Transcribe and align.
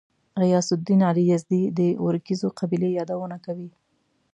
غیاث 0.41 0.67
الدین 0.73 1.01
علي 1.09 1.23
یزدي 1.33 1.61
د 1.77 1.79
ورکزیو 2.05 2.55
قبیلې 2.59 2.89
یادونه 2.99 3.37
کوي. 3.45 3.69